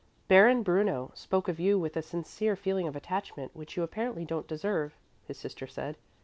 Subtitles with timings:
[0.27, 4.47] "Baron Bruno spoke of you with a sincere feeling of attachment which you apparently don't
[4.47, 4.95] deserve,"
[5.27, 5.95] his sister said.